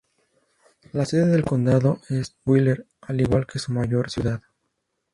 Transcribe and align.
La 0.93 1.05
sede 1.05 1.27
del 1.27 1.45
condado 1.45 1.99
es 2.09 2.35
Wheeler, 2.43 2.87
al 3.01 3.21
igual 3.21 3.45
que 3.45 3.59
su 3.59 3.71
mayor 3.71 4.09
ciudad. 4.09 4.41